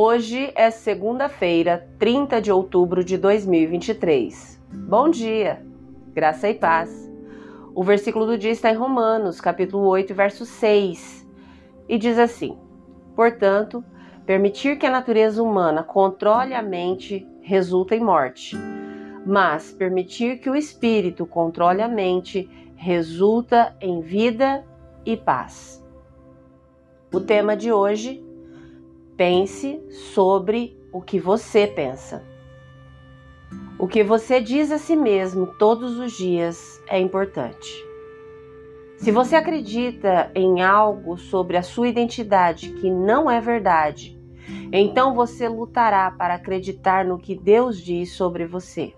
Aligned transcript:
Hoje 0.00 0.52
é 0.54 0.70
segunda-feira, 0.70 1.90
30 1.98 2.40
de 2.40 2.52
outubro 2.52 3.02
de 3.02 3.18
2023. 3.18 4.62
Bom 4.72 5.10
dia, 5.10 5.60
graça 6.14 6.48
e 6.48 6.54
paz. 6.54 7.10
O 7.74 7.82
versículo 7.82 8.24
do 8.24 8.38
dia 8.38 8.52
está 8.52 8.70
em 8.70 8.76
Romanos, 8.76 9.40
capítulo 9.40 9.88
8, 9.88 10.14
verso 10.14 10.46
6, 10.46 11.28
e 11.88 11.98
diz 11.98 12.16
assim: 12.16 12.56
Portanto, 13.16 13.84
permitir 14.24 14.78
que 14.78 14.86
a 14.86 14.90
natureza 14.92 15.42
humana 15.42 15.82
controle 15.82 16.54
a 16.54 16.62
mente 16.62 17.26
resulta 17.40 17.96
em 17.96 18.00
morte, 18.00 18.56
mas 19.26 19.72
permitir 19.72 20.38
que 20.38 20.48
o 20.48 20.54
espírito 20.54 21.26
controle 21.26 21.82
a 21.82 21.88
mente 21.88 22.48
resulta 22.76 23.76
em 23.80 24.00
vida 24.00 24.64
e 25.04 25.16
paz. 25.16 25.84
O 27.12 27.18
tema 27.18 27.56
de 27.56 27.72
hoje: 27.72 28.27
pense 29.18 29.82
sobre 30.14 30.80
o 30.92 31.02
que 31.02 31.18
você 31.18 31.66
pensa. 31.66 32.24
O 33.76 33.88
que 33.88 34.04
você 34.04 34.40
diz 34.40 34.70
a 34.70 34.78
si 34.78 34.94
mesmo 34.94 35.58
todos 35.58 35.98
os 35.98 36.12
dias 36.12 36.80
é 36.86 37.00
importante. 37.00 37.84
Se 38.96 39.10
você 39.10 39.34
acredita 39.34 40.30
em 40.36 40.62
algo 40.62 41.18
sobre 41.18 41.56
a 41.56 41.64
sua 41.64 41.88
identidade 41.88 42.70
que 42.74 42.88
não 42.88 43.28
é 43.28 43.40
verdade, 43.40 44.16
então 44.72 45.14
você 45.16 45.48
lutará 45.48 46.12
para 46.12 46.34
acreditar 46.34 47.04
no 47.04 47.18
que 47.18 47.34
Deus 47.34 47.82
diz 47.82 48.12
sobre 48.12 48.46
você. 48.46 48.94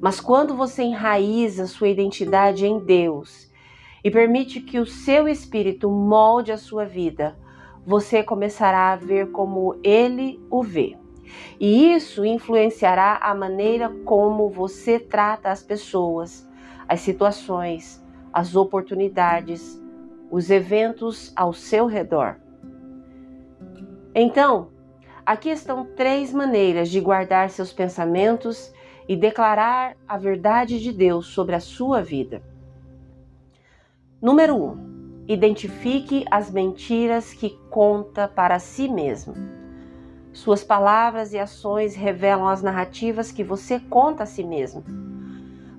Mas 0.00 0.20
quando 0.20 0.56
você 0.56 0.82
enraiza 0.82 1.68
sua 1.68 1.88
identidade 1.88 2.66
em 2.66 2.80
Deus 2.80 3.48
e 4.02 4.10
permite 4.10 4.60
que 4.60 4.80
o 4.80 4.86
seu 4.86 5.28
espírito 5.28 5.88
molde 5.88 6.50
a 6.50 6.58
sua 6.58 6.84
vida, 6.84 7.36
você 7.90 8.22
começará 8.22 8.92
a 8.92 8.96
ver 8.96 9.32
como 9.32 9.76
ele 9.82 10.40
o 10.48 10.62
vê. 10.62 10.96
E 11.58 11.92
isso 11.92 12.24
influenciará 12.24 13.18
a 13.20 13.34
maneira 13.34 13.88
como 14.04 14.48
você 14.48 15.00
trata 15.00 15.50
as 15.50 15.60
pessoas, 15.60 16.48
as 16.88 17.00
situações, 17.00 18.00
as 18.32 18.54
oportunidades, 18.54 19.82
os 20.30 20.50
eventos 20.50 21.32
ao 21.34 21.52
seu 21.52 21.86
redor. 21.86 22.36
Então, 24.14 24.68
aqui 25.26 25.48
estão 25.48 25.84
três 25.84 26.32
maneiras 26.32 26.88
de 26.90 27.00
guardar 27.00 27.50
seus 27.50 27.72
pensamentos 27.72 28.72
e 29.08 29.16
declarar 29.16 29.96
a 30.06 30.16
verdade 30.16 30.78
de 30.78 30.92
Deus 30.92 31.26
sobre 31.26 31.56
a 31.56 31.60
sua 31.60 32.00
vida. 32.00 32.40
Número 34.22 34.54
1. 34.54 34.62
Um, 34.62 34.89
identifique 35.32 36.24
as 36.28 36.50
mentiras 36.50 37.32
que 37.32 37.50
conta 37.70 38.26
para 38.26 38.58
si 38.58 38.88
mesmo. 38.88 39.32
Suas 40.32 40.64
palavras 40.64 41.32
e 41.32 41.38
ações 41.38 41.94
revelam 41.94 42.48
as 42.48 42.62
narrativas 42.62 43.30
que 43.30 43.44
você 43.44 43.78
conta 43.78 44.24
a 44.24 44.26
si 44.26 44.42
mesmo. 44.42 44.82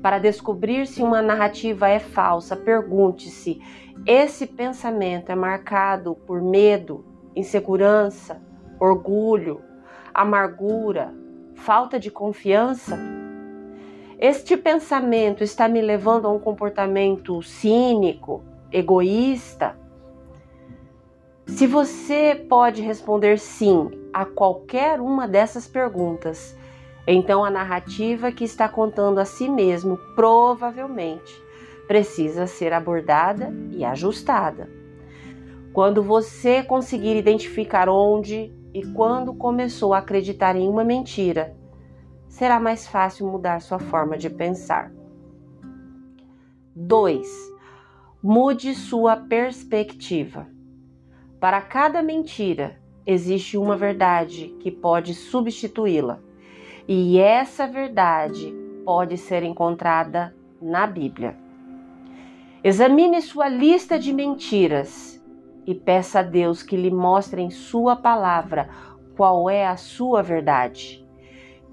Para 0.00 0.20
descobrir 0.20 0.86
se 0.86 1.02
uma 1.02 1.20
narrativa 1.20 1.88
é 1.88 1.98
falsa, 1.98 2.54
pergunte-se: 2.54 3.60
esse 4.06 4.46
pensamento 4.46 5.30
é 5.32 5.34
marcado 5.34 6.14
por 6.14 6.40
medo, 6.40 7.04
insegurança, 7.34 8.40
orgulho, 8.78 9.60
amargura, 10.14 11.12
falta 11.56 11.98
de 11.98 12.08
confiança? 12.08 12.96
Este 14.16 14.56
pensamento 14.56 15.42
está 15.42 15.68
me 15.68 15.80
levando 15.82 16.26
a 16.26 16.30
um 16.30 16.38
comportamento 16.38 17.42
cínico, 17.42 18.44
egoísta? 18.72 19.76
Se 21.46 21.66
você 21.66 22.46
pode 22.48 22.80
responder 22.80 23.38
sim 23.38 23.90
a 24.12 24.24
qualquer 24.24 25.00
uma 25.00 25.26
dessas 25.26 25.66
perguntas, 25.66 26.56
então 27.06 27.44
a 27.44 27.50
narrativa 27.50 28.30
que 28.30 28.44
está 28.44 28.68
contando 28.68 29.18
a 29.18 29.24
si 29.24 29.48
mesmo 29.48 29.96
provavelmente 30.14 31.32
precisa 31.88 32.46
ser 32.46 32.72
abordada 32.72 33.52
e 33.72 33.84
ajustada. 33.84 34.70
Quando 35.72 36.02
você 36.02 36.62
conseguir 36.62 37.16
identificar 37.16 37.88
onde 37.88 38.54
e 38.72 38.86
quando 38.92 39.34
começou 39.34 39.92
a 39.92 39.98
acreditar 39.98 40.54
em 40.54 40.68
uma 40.68 40.84
mentira, 40.84 41.56
será 42.28 42.60
mais 42.60 42.86
fácil 42.86 43.26
mudar 43.26 43.60
sua 43.60 43.80
forma 43.80 44.16
de 44.16 44.30
pensar. 44.30 44.92
2. 46.76 47.49
Mude 48.22 48.74
sua 48.74 49.16
perspectiva. 49.16 50.46
Para 51.40 51.62
cada 51.62 52.02
mentira, 52.02 52.78
existe 53.06 53.56
uma 53.56 53.78
verdade 53.78 54.54
que 54.60 54.70
pode 54.70 55.14
substituí-la. 55.14 56.20
E 56.86 57.18
essa 57.18 57.66
verdade 57.66 58.54
pode 58.84 59.16
ser 59.16 59.42
encontrada 59.42 60.36
na 60.60 60.86
Bíblia. 60.86 61.34
Examine 62.62 63.22
sua 63.22 63.48
lista 63.48 63.98
de 63.98 64.12
mentiras 64.12 65.18
e 65.66 65.74
peça 65.74 66.20
a 66.20 66.22
Deus 66.22 66.62
que 66.62 66.76
lhe 66.76 66.90
mostre 66.90 67.40
em 67.40 67.48
Sua 67.48 67.96
palavra 67.96 68.68
qual 69.16 69.48
é 69.48 69.66
a 69.66 69.78
sua 69.78 70.22
verdade. 70.22 71.02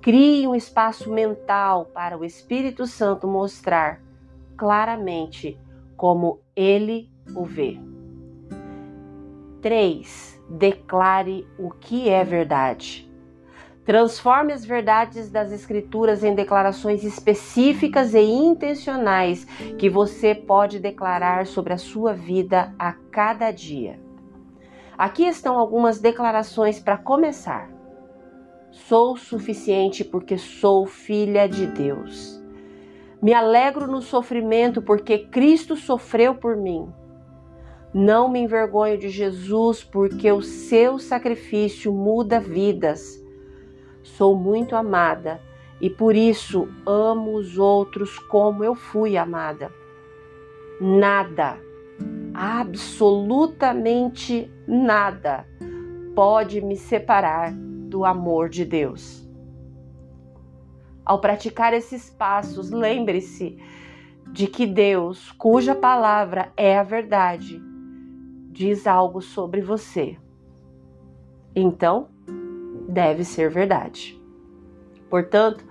Crie 0.00 0.48
um 0.48 0.54
espaço 0.54 1.12
mental 1.12 1.84
para 1.92 2.16
o 2.16 2.24
Espírito 2.24 2.86
Santo 2.86 3.28
mostrar 3.28 4.00
claramente 4.56 5.58
como 6.00 6.40
ele 6.56 7.10
o 7.36 7.44
vê. 7.44 7.78
3. 9.60 10.42
Declare 10.48 11.46
o 11.58 11.70
que 11.72 12.08
é 12.08 12.24
verdade. 12.24 13.06
Transforme 13.84 14.54
as 14.54 14.64
verdades 14.64 15.30
das 15.30 15.52
Escrituras 15.52 16.24
em 16.24 16.34
declarações 16.34 17.04
específicas 17.04 18.14
e 18.14 18.22
intencionais 18.22 19.44
que 19.78 19.90
você 19.90 20.34
pode 20.34 20.78
declarar 20.78 21.46
sobre 21.46 21.74
a 21.74 21.78
sua 21.78 22.14
vida 22.14 22.74
a 22.78 22.94
cada 22.94 23.50
dia. 23.50 24.00
Aqui 24.96 25.26
estão 25.26 25.58
algumas 25.58 26.00
declarações 26.00 26.80
para 26.80 26.96
começar. 26.96 27.70
Sou 28.70 29.18
suficiente 29.18 30.02
porque 30.02 30.38
sou 30.38 30.86
filha 30.86 31.46
de 31.46 31.66
Deus. 31.66 32.39
Me 33.22 33.34
alegro 33.34 33.86
no 33.86 34.00
sofrimento 34.00 34.80
porque 34.80 35.18
Cristo 35.18 35.76
sofreu 35.76 36.34
por 36.34 36.56
mim. 36.56 36.90
Não 37.92 38.30
me 38.30 38.38
envergonho 38.38 38.96
de 38.96 39.10
Jesus 39.10 39.84
porque 39.84 40.32
o 40.32 40.40
seu 40.40 40.98
sacrifício 40.98 41.92
muda 41.92 42.40
vidas. 42.40 43.22
Sou 44.02 44.34
muito 44.34 44.74
amada 44.74 45.38
e 45.80 45.90
por 45.90 46.14
isso 46.14 46.68
amo 46.86 47.34
os 47.34 47.58
outros 47.58 48.18
como 48.18 48.64
eu 48.64 48.74
fui 48.74 49.18
amada. 49.18 49.70
Nada, 50.80 51.58
absolutamente 52.32 54.50
nada, 54.66 55.46
pode 56.14 56.62
me 56.62 56.76
separar 56.76 57.52
do 57.52 58.04
amor 58.04 58.48
de 58.48 58.64
Deus. 58.64 59.28
Ao 61.10 61.18
praticar 61.18 61.74
esses 61.74 62.08
passos, 62.08 62.70
lembre-se 62.70 63.58
de 64.28 64.46
que 64.46 64.64
Deus, 64.64 65.32
cuja 65.32 65.74
palavra 65.74 66.52
é 66.56 66.78
a 66.78 66.84
verdade, 66.84 67.60
diz 68.52 68.86
algo 68.86 69.20
sobre 69.20 69.60
você. 69.60 70.16
Então, 71.52 72.10
deve 72.88 73.24
ser 73.24 73.50
verdade. 73.50 74.22
Portanto, 75.08 75.66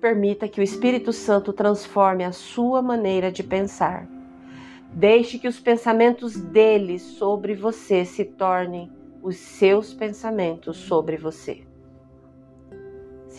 permita 0.00 0.48
que 0.48 0.60
o 0.60 0.64
Espírito 0.64 1.12
Santo 1.12 1.52
transforme 1.52 2.24
a 2.24 2.32
sua 2.32 2.82
maneira 2.82 3.30
de 3.30 3.44
pensar. 3.44 4.08
Deixe 4.92 5.38
que 5.38 5.46
os 5.46 5.60
pensamentos 5.60 6.34
dele 6.34 6.98
sobre 6.98 7.54
você 7.54 8.04
se 8.04 8.24
tornem 8.24 8.90
os 9.22 9.36
seus 9.36 9.94
pensamentos 9.94 10.78
sobre 10.78 11.16
você. 11.16 11.69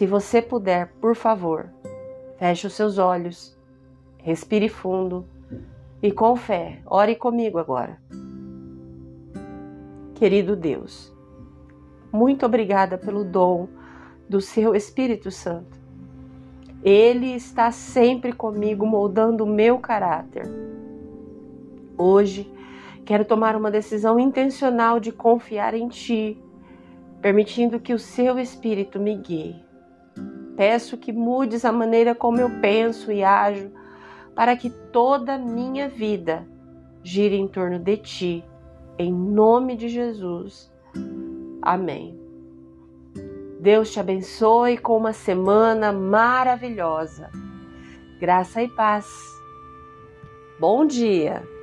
Se 0.02 0.08
você 0.08 0.42
puder, 0.42 0.94
por 1.00 1.16
favor, 1.16 1.70
feche 2.40 2.66
os 2.66 2.74
seus 2.74 2.98
olhos, 2.98 3.56
respire 4.18 4.68
fundo 4.68 5.28
e 6.02 6.12
com 6.12 6.36
fé, 6.36 6.82
ore 6.88 7.16
comigo 7.16 7.60
agora. 7.60 8.02
Querido 10.16 10.56
Deus, 10.56 11.16
muito 12.12 12.48
obrigada 12.48 12.98
pelo 12.98 13.24
dom 13.24 13.68
do 14.28 14.42
seu 14.42 14.74
Espírito 14.74 15.30
Santo. 15.30 15.80
Ele 16.82 17.36
está 17.36 17.70
sempre 17.70 18.34
comigo, 18.34 18.88
moldando 18.88 19.44
o 19.44 19.48
meu 19.48 19.78
caráter. 19.78 20.50
Hoje, 21.96 22.52
Quero 23.06 23.24
tomar 23.24 23.56
uma 23.56 23.70
decisão 23.70 24.20
intencional 24.20 25.00
de 25.00 25.12
confiar 25.12 25.76
em 25.76 25.88
Ti, 25.88 26.42
permitindo 27.22 27.80
que 27.80 27.94
o 27.94 28.00
Seu 28.00 28.40
Espírito 28.40 29.00
me 29.00 29.16
guie. 29.16 29.71
Peço 30.56 30.98
que 30.98 31.12
mudes 31.12 31.66
a 31.66 31.72
maneira 31.72 32.14
como 32.14 32.40
eu 32.40 32.50
penso 32.62 33.12
e 33.12 33.24
ajo, 33.24 33.72
para 34.36 34.56
que 34.56 34.70
toda 34.70 35.36
a 35.36 35.38
minha 35.38 35.88
vida 35.90 36.48
gire 37.04 37.36
em 37.36 37.48
torno 37.48 37.80
de 37.80 37.98
Ti, 37.98 38.46
em 38.98 39.12
nome 39.12 39.76
de 39.76 39.90
Jesus. 39.90 40.72
Amém. 41.62 42.20
Deus 43.60 43.92
te 43.92 44.00
abençoe 44.00 44.78
com 44.78 44.98
uma 44.98 45.14
semana 45.14 45.92
maravilhosa. 45.92 47.30
Graça 48.20 48.62
e 48.62 48.68
paz. 48.70 49.06
Bom 50.60 50.86
dia! 50.86 51.61